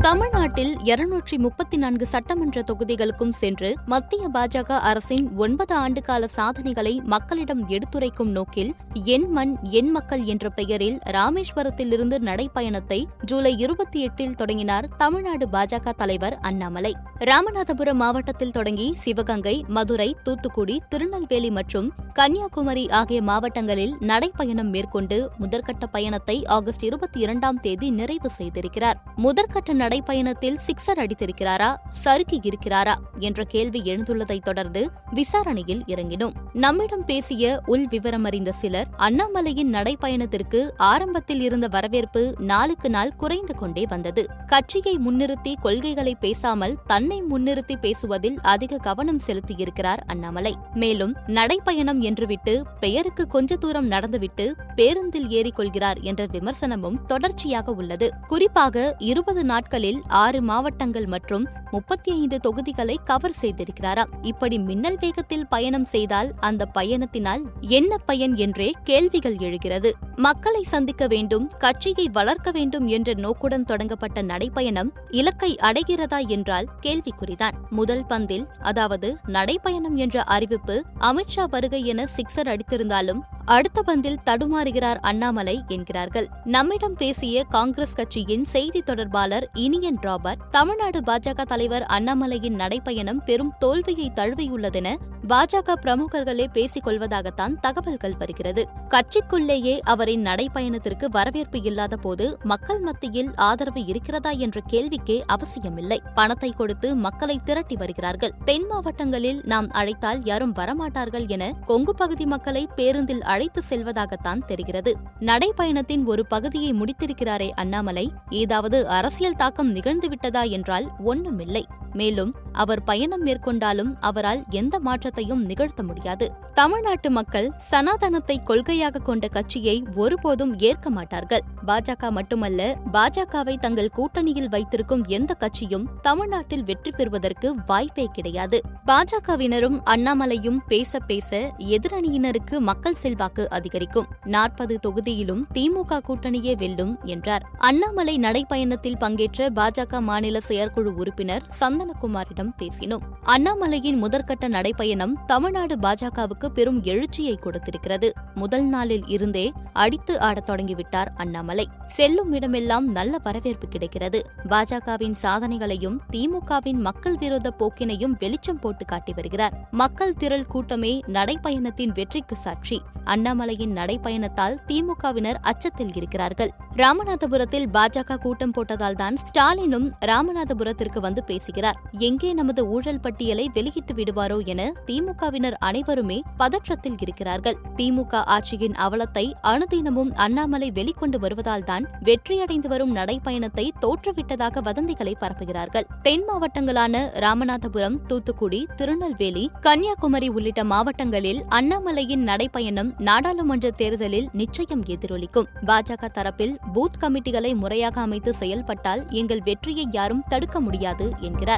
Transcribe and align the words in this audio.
தமிழ்நாட்டில் 0.00 0.78
இருநூற்றி 0.82 1.38
முப்பத்தி 1.38 1.76
நான்கு 1.76 2.06
சட்டமன்ற 2.06 2.62
தொகுதிகளுக்கும் 2.62 3.32
சென்று 3.32 3.74
மத்திய 3.86 4.28
பாஜக 4.34 4.70
அரசின் 4.80 5.36
ஒன்பது 5.36 5.74
ஆண்டுகால 5.76 6.24
சாதனைகளை 6.24 7.00
மக்களிடம் 7.04 7.68
எடுத்துரைக்கும் 7.68 8.30
நோக்கில் 8.30 8.74
என் 9.04 9.30
மண் 9.30 9.56
என் 9.70 9.90
மக்கள் 9.90 10.24
என்ற 10.24 10.48
பெயரில் 10.48 10.98
ராமேஸ்வரத்திலிருந்து 11.06 12.18
நடைப்பயணத்தை 12.18 13.04
ஜூலை 13.24 13.58
இருபத்தி 13.58 14.00
எட்டில் 14.00 14.34
தொடங்கினார் 14.34 14.88
தமிழ்நாடு 14.96 15.48
பாஜக 15.52 15.92
தலைவர் 15.96 16.38
அண்ணாமலை. 16.40 16.94
ராமநாதபுரம் 17.20 18.00
மாவட்டத்தில் 18.02 18.50
தொடங்கி 18.50 18.94
சிவகங்கை 18.94 19.64
மதுரை 19.68 20.16
தூத்துக்குடி 20.22 20.82
திருநெல்வேலி 20.88 21.50
மற்றும் 21.50 21.92
கன்னியாகுமரி 22.12 22.90
ஆகிய 22.90 23.22
மாவட்டங்களில் 23.22 23.96
நடைப்பயணம் 24.00 24.70
மேற்கொண்டு 24.70 25.30
முதற்கட்ட 25.40 25.84
பயணத்தை 25.90 26.44
ஆகஸ்ட் 26.44 26.84
இருபத்தி 26.84 27.20
இரண்டாம் 27.20 27.60
தேதி 27.60 27.90
நிறைவு 27.90 28.30
செய்திருக்கிறார். 28.38 29.00
முதற்கட்ட 29.16 29.86
நடைப்பயணத்தில் 29.88 30.56
சிக்ஸர் 30.66 30.96
அடித்திருக்கிறாரா? 30.96 31.74
சறுக்கி 31.90 32.40
இருக்கிறாரா? 32.40 32.94
என்ற 33.18 33.44
கேள்வி 33.44 33.80
எழுந்துள்ளதைத் 33.80 34.42
தொடர்ந்து 34.42 34.90
விசாரணையில் 35.10 35.84
இறங்கினோம். 35.86 36.32
நம்மிடம் 36.52 37.04
பேசிய 37.04 37.60
உள் 37.66 37.86
விவரம் 37.86 38.24
அறிந்த 38.24 38.52
சிலர் 38.52 38.86
அண்ணாமலையின் 38.98 39.72
நடைப்பயணத்திற்கு 39.72 40.70
ஆரம்பத்தில் 40.76 41.40
இருந்த 41.40 41.68
வரவேற்பு 41.70 42.34
நாளுக்கு 42.38 42.90
நாள் 42.90 43.16
குறைந்து 43.16 43.54
கொண்டே 43.54 43.86
வந்தது. 43.88 44.26
கட்சியை 44.46 44.98
முன்னிறுத்தி 44.98 45.54
கொள்கைகளை 45.60 46.14
பேசாமல் 46.14 46.78
தன்னை 46.86 47.22
முன்னிறுத்தி 47.30 47.76
பேசுவதில் 47.80 48.38
அதிக 48.42 48.76
கவனம் 48.76 49.20
செலுத்தியிருக்கிறார் 49.26 49.96
அண்ணாமலை. 50.06 50.54
மேலும் 50.74 51.16
நடைப்பயணம் 51.26 52.00
என்றுவிட்டு 52.00 52.62
பெயருக்கு 52.80 53.26
கொஞ்ச 53.26 53.56
தூரம் 53.56 53.86
நடந்துவிட்டு 53.86 54.54
பேருந்தில் 54.74 55.26
ஏறிக்கொள்கிறார் 55.26 56.00
என்ற 56.00 56.26
விமர்சனமும் 56.26 57.04
தொடர்ச்சியாக 57.06 57.72
உள்ளது. 57.72 58.10
குறிப்பாக 58.26 58.94
இருபது 58.98 59.44
நாட்கள் 59.44 59.76
தேர்தலில் 59.78 60.06
ஆறு 60.20 60.38
மாவட்டங்கள் 60.42 61.06
மற்றும் 61.06 61.44
முப்பத்தி 61.70 62.10
ஐந்து 62.10 62.36
தொகுதிகளை 62.40 62.96
கவர் 63.04 63.34
செய்திருக்கிறாராம் 63.42 64.12
இப்படி 64.22 64.58
மின்னல் 64.58 64.96
வேகத்தில் 65.00 65.46
பயணம் 65.46 65.84
செய்தால் 65.84 66.30
அந்த 66.40 66.66
பயணத்தினால் 66.74 67.42
என்ன 67.60 67.98
பயன் 67.98 68.34
என்றே 68.36 68.68
கேள்விகள் 68.84 69.36
எழுகிறது. 69.36 69.92
மக்களை 70.16 70.62
சந்திக்க 70.62 71.06
வேண்டும் 71.06 71.46
கட்சியை 71.58 72.06
வளர்க்க 72.08 72.50
வேண்டும் 72.50 72.86
என்ற 72.86 73.14
நோக்குடன் 73.16 73.64
தொடங்கப்பட்ட 73.64 74.22
நடைப்பயணம் 74.22 74.90
இலக்கை 75.10 75.52
அடைகிறதா 75.62 76.20
என்றால் 76.26 76.70
கேள்விக்குறிதான். 76.82 77.58
முதல் 77.70 78.04
பந்தில் 78.08 78.46
அதாவது 78.62 79.10
நடைப்பயணம் 79.26 79.94
என்ற 79.94 80.22
அறிவிப்பு 80.22 80.78
அமித்ஷா 81.00 81.46
வருகை 81.50 81.84
என 81.84 82.04
சிக்ஸர் 82.16 82.52
அடித்திருந்தாலும் 82.54 83.22
அடுத்த 83.48 83.82
பந்தில் 83.86 84.18
தடுமாறுகிறார் 84.26 84.98
அண்ணாமலை 85.00 85.62
என்கிறார்கள். 85.68 86.26
நம்மிடம் 86.44 86.94
பேசிய 86.94 87.44
காங்கிரஸ் 87.44 87.94
கட்சியின் 87.94 88.44
செய்தி 88.44 88.80
தொடர்பாளர் 88.80 89.50
இனியன் 89.54 90.00
ராபர்ட் 90.00 90.38
தமிழ்நாடு 90.50 91.00
பாஜக 91.00 91.42
தலைவர் 91.42 91.82
அண்ணாமலையின் 91.82 92.58
நடைப்பயணம் 92.58 93.22
பெரும் 93.24 93.52
தோல்வியை 93.58 94.12
தழுவியுள்ளதென 94.14 94.96
பாஜக 95.26 95.74
பிரமுகர்களே 95.82 96.46
பேசிக் 96.52 96.86
கொள்வதாகத்தான் 96.86 97.60
தகவல்கள் 97.60 98.14
வருகிறது. 98.18 98.68
கட்சிக்குள்ளேயே 98.88 99.78
அவரின் 99.78 100.26
நடைப்பயணத்திற்கு 100.26 101.04
வரவேற்பு 101.10 101.62
இல்லாத 101.62 101.96
போது 101.96 102.38
மக்கள் 102.42 102.80
மத்தியில் 102.80 103.30
ஆதரவு 103.34 103.86
இருக்கிறதா 103.86 104.30
என்ற 104.30 104.60
கேள்விக்கே 104.70 105.20
அவசியமில்லை. 105.26 106.02
பணத்தை 106.14 106.50
கொடுத்து 106.50 106.96
மக்களை 106.96 107.40
திரட்டி 107.44 107.76
வருகிறார்கள். 107.76 108.32
தென் 108.44 108.66
மாவட்டங்களில் 108.66 109.40
நாம் 109.44 109.70
அழைத்தால் 109.70 110.24
யாரும் 110.24 110.54
வரமாட்டார்கள் 110.54 111.28
என 111.28 111.52
கொங்கு 111.66 111.94
பகுதி 111.94 112.26
மக்களை 112.26 112.68
பேருந்தில் 112.74 113.22
அழைத்து 113.22 113.62
செல்வதாகத்தான் 113.70 114.44
தெரிகிறது. 114.46 114.94
நடைப்பயணத்தின் 115.20 116.04
ஒரு 116.04 116.26
பகுதியை 116.26 116.72
முடித்திருக்கிறாரே 116.72 117.50
அண்ணாமலை 117.50 118.12
ஏதாவது 118.30 118.88
அரசியல் 118.88 119.36
தாக்கம் 119.36 119.74
நிகழ்ந்துவிட்டதா 119.74 120.50
என்றால் 120.50 120.90
ஒன்றுமில்லை 121.04 121.66
மேலும் 122.00 122.32
அவர் 122.62 122.82
பயணம் 122.84 123.24
மேற்கொண்டாலும் 123.26 123.90
அவரால் 124.00 124.40
எந்த 124.60 124.74
மாற்றத்தையும் 124.86 125.42
நிகழ்த்த 125.42 125.80
முடியாது. 125.82 126.26
தமிழ்நாட்டு 126.54 127.08
மக்கள் 127.10 127.48
சனாதனத்தை 127.70 128.36
கொள்கையாக 128.46 129.02
கொண்ட 129.02 129.24
கட்சியை 129.28 129.76
ஒருபோதும் 129.94 130.52
ஏற்க 130.58 130.88
மாட்டார்கள். 130.90 131.44
பாஜக 131.66 132.10
மட்டுமல்ல 132.10 132.60
பாஜகவை 132.92 133.54
தங்கள் 133.58 133.94
கூட்டணியில் 133.96 134.48
வைத்திருக்கும் 134.48 135.04
எந்த 135.16 135.32
கட்சியும் 135.34 135.86
தமிழ்நாட்டில் 136.02 136.64
வெற்றி 136.64 136.90
பெறுவதற்கு 136.90 137.48
வாய்ப்பே 137.66 138.06
கிடையாது. 138.12 138.60
பாஜகவினரும் 138.86 139.78
அண்ணாமலையும் 139.94 140.60
பேச 140.68 141.00
பேச 141.10 141.40
எதிரணியினருக்கு 141.74 142.58
மக்கள் 142.60 143.00
செல்வாக்கு 143.02 143.46
அதிகரிக்கும். 143.50 144.08
நாற்பது 144.26 144.76
தொகுதியிலும் 144.86 145.44
திமுக 145.54 146.00
கூட்டணியே 146.08 146.54
வெல்லும் 146.56 146.94
என்றார். 147.04 147.46
அண்ணாமலை 147.58 148.16
நடைப்பயணத்தில் 148.18 149.00
பங்கேற்ற 149.00 149.50
பாஜக 149.54 150.00
மாநில 150.00 150.36
செயற்குழு 150.40 150.92
உறுப்பினர் 150.94 151.46
சந்தன 151.60 151.87
சந்தனகுமாரிடம் 151.88 152.52
பேசினோம். 152.62 153.00
அண்ணாமலையின் 153.22 154.02
முதற்கட்ட 154.04 154.48
நடைப்பயணம் 154.48 155.12
தமிழ்நாடு 155.26 155.76
பாஜகவுக்கு 155.76 156.46
பெரும் 156.46 156.82
எழுச்சியை 156.82 157.34
கொடுத்திருக்கிறது. 157.34 158.10
முதல் 158.34 158.64
நாளில் 158.64 159.06
இருந்தே 159.06 159.52
அடித்து 159.72 160.20
ஆடத் 160.20 160.50
தொடங்கிவிட்டார் 160.50 161.06
அண்ணாமலை. 161.16 161.68
செல்லும் 161.86 162.32
இடமெல்லாம் 162.32 162.90
நல்ல 162.90 163.16
வரவேற்பு 163.22 163.68
கிடைக்கிறது. 163.68 164.30
பாஜகவின் 164.48 165.14
சாதனைகளையும் 165.22 165.98
திமுகவின் 166.12 166.78
மக்கள் 166.78 167.14
விரோத 167.14 167.52
போக்கினையும் 167.58 168.12
வெளிச்சம் 168.18 168.58
போட்டு 168.58 168.84
காட்டி 168.84 169.12
வருகிறார். 169.14 169.68
மக்கள் 169.70 170.14
திரள் 170.14 170.46
கூட்டமே 170.46 171.00
நடைப்பயணத்தின் 171.06 171.92
வெற்றிக்கு 171.94 172.36
சாட்சி. 172.36 172.82
அண்ணாமலையின் 173.04 173.74
நடைப்பயணத்தால் 173.74 174.56
திமுகவினர் 174.66 175.36
அச்சத்தில் 175.40 175.94
இருக்கிறார்கள். 175.94 176.50
ராமநாதபுரத்தில் 176.76 177.66
பாஜக 177.72 178.16
கூட்டம் 178.16 178.50
போட்டதால்தான் 178.50 179.14
ஸ்டாலினும் 179.14 179.92
ராமநாதபுரத்திற்கு 180.04 180.98
வந்து 180.98 181.24
பேசுகிறார். 181.24 181.67
எங்கே 181.92 182.32
நமது 182.32 182.68
ஊழல் 182.68 183.00
பட்டியலை 183.00 183.50
வெளியிட்டு 183.54 183.94
விடுவாரோ 183.94 184.46
என 184.46 184.72
திமுகவினர் 184.86 185.56
அனைவருமே 185.58 186.22
பதற்றத்தில் 186.38 186.96
இருக்கிறார்கள். 187.00 187.56
திமுக 187.76 188.22
ஆட்சியின் 188.26 188.76
அவலத்தை 188.78 189.32
அனுதினமும் 189.42 190.12
அண்ணாமலை 190.14 190.70
வெளிக்கொண்டு 190.70 191.18
வருவதால்தான் 191.18 191.86
வெற்றியடைந்து 192.02 192.68
வரும் 192.68 192.96
நடைப்பயணத்தை 192.96 193.68
தோற்றுவிட்டதாக 193.80 194.62
வதந்திகளை 194.62 195.14
பரப்புகிறார்கள். 195.20 195.86
தென் 196.02 196.24
மாவட்டங்களான 196.28 196.96
ராமநாதபுரம் 197.14 197.96
தூத்துக்குடி 198.06 198.66
திருநெல்வேலி 198.76 199.50
கன்னியாகுமரி 199.60 200.28
உள்ளிட்ட 200.28 200.64
மாவட்டங்களில் 200.64 201.42
அண்ணாமலையின் 201.50 202.24
நடைப்பயணம் 202.24 202.92
நாடாளுமன்ற 202.98 203.70
தேர்தலில் 203.70 204.28
நிச்சயம் 204.32 204.84
எதிரொலிக்கும். 204.84 205.48
பாஜக 205.66 206.08
தரப்பில் 206.12 206.56
பூத் 206.74 207.00
கமிட்டிகளை 207.00 207.54
முறையாக 207.54 208.00
அமைத்து 208.00 208.34
செயல்பட்டால் 208.34 209.04
எங்கள் 209.10 209.42
வெற்றியை 209.44 209.86
யாரும் 209.90 210.24
தடுக்க 210.28 210.60
முடியாது 210.60 211.10
என்கிறார். 211.20 211.57